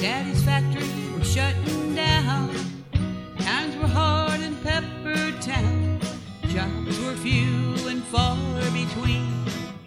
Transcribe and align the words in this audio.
Daddy's 0.00 0.44
factory 0.44 0.86
was 1.18 1.32
shutting 1.32 1.96
down. 1.96 2.54
Times 3.40 3.76
were 3.76 3.88
hard 3.88 4.40
in 4.40 4.54
Pepper 4.58 5.32
Town. 5.40 5.98
Jobs 6.42 7.00
were 7.00 7.16
few 7.16 7.74
and 7.88 8.04
far 8.04 8.36
between. 8.72 9.26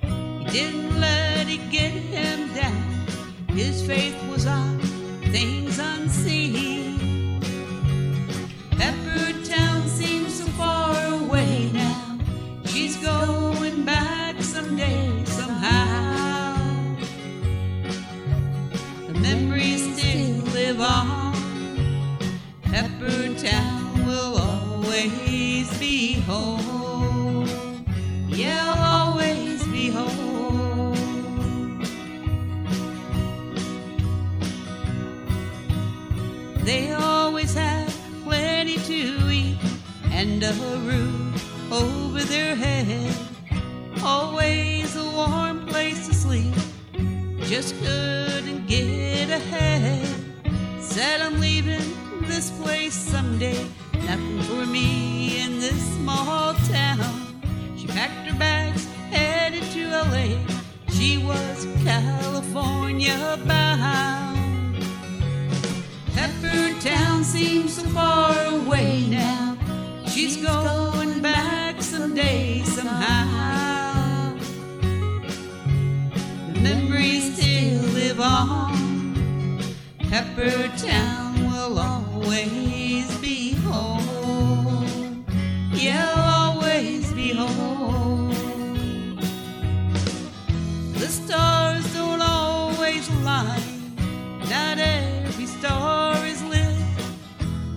He 0.02 0.44
didn't 0.52 1.00
let 1.00 1.48
it 1.48 1.72
get 1.72 1.92
him 1.92 2.54
down. 2.54 3.08
His 3.56 3.86
faith 3.88 4.22
was 4.30 4.46
on 4.48 4.80
things 5.32 5.80
unseen. 5.80 6.01
Town 23.42 24.06
will 24.06 24.38
always 24.38 25.68
be 25.80 26.14
home. 26.22 27.48
Yeah, 28.28 28.74
always 28.78 29.64
be 29.68 29.90
home. 29.90 30.94
They 36.64 36.92
always 36.94 37.54
have 37.56 37.96
plenty 38.24 38.78
to 38.78 39.30
eat 39.32 39.58
and 40.12 40.44
a 40.44 40.54
roof 40.86 41.72
over 41.72 42.22
their 42.22 42.56
head. 42.56 43.16
Always 44.04 44.96
a 44.96 45.06
warm 45.12 45.66
place 45.66 46.08
to 46.08 46.14
sleep. 46.14 46.54
Just 47.42 47.76
ahead. 47.76 48.11
Said 51.02 51.22
I'm 51.22 51.40
leaving 51.40 51.82
this 52.28 52.52
place 52.62 52.94
someday. 52.94 53.66
Nothing 54.06 54.40
for 54.44 54.68
me 54.68 55.42
in 55.42 55.60
this 55.60 55.82
small 55.96 56.54
town. 56.70 57.42
She 57.76 57.88
packed 57.88 58.30
her 58.30 58.38
bags, 58.38 58.86
headed 59.10 59.64
to 59.72 59.90
LA. 59.90 60.38
She 60.92 61.18
was 61.18 61.66
California 61.84 63.40
bound. 63.48 64.86
Pepper 66.14 66.80
Town 66.82 67.24
seems 67.24 67.78
so 67.78 67.84
far 67.90 68.36
away 68.60 69.08
now. 69.10 69.58
She's 70.06 70.38
going 70.38 71.20
back 71.20 71.82
someday, 71.82 72.62
somehow. 72.62 74.36
The 76.54 76.60
memories 76.60 77.34
still 77.34 77.82
live 77.90 78.22
on. 78.22 78.81
Pepper 80.12 80.68
Town 80.76 81.46
will 81.50 81.80
always 81.80 83.18
be 83.20 83.54
home. 83.54 85.26
Yeah, 85.72 86.12
always 86.18 87.14
be 87.14 87.34
home. 87.34 89.16
The 90.96 91.08
stars 91.08 91.94
don't 91.94 92.22
always 92.22 93.10
line. 93.24 93.96
Not 94.50 94.80
every 94.80 95.46
star 95.46 96.18
is 96.26 96.44
lit. 96.44 96.76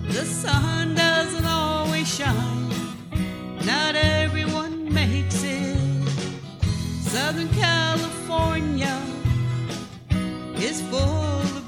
The 0.09 0.25
sun 0.25 0.93
doesn't 0.93 1.45
always 1.45 2.13
shine. 2.13 2.69
Not 3.63 3.95
everyone 3.95 4.93
makes 4.93 5.41
it. 5.41 5.77
Southern 6.99 7.47
California 7.53 9.04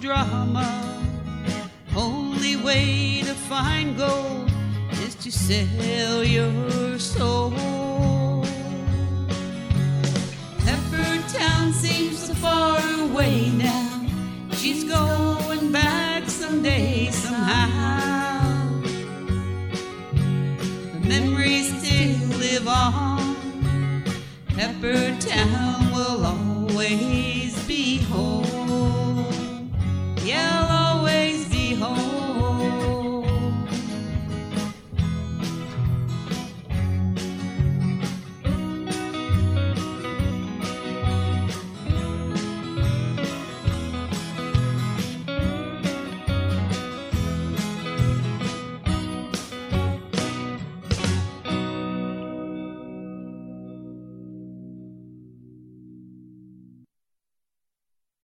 drama. 0.07 0.67
Only 1.93 2.55
way 2.55 3.21
to 3.23 3.33
find 3.33 3.97
gold 3.97 4.49
is 5.03 5.15
to 5.15 5.29
sell 5.29 6.23
your 6.23 6.97
soul. 6.97 7.51
Pepper 10.65 11.09
Town 11.37 11.73
seems 11.73 12.19
so 12.19 12.33
far 12.35 12.79
away 13.01 13.49
now. 13.49 14.07
She's 14.53 14.85
going 14.85 15.73
back 15.73 16.29
someday, 16.29 17.11
somehow. 17.11 18.81
The 20.93 21.01
memories 21.13 21.67
still 21.79 22.27
live 22.39 22.67
on. 22.69 23.35
Pepper 24.55 25.01
Town 25.19 25.91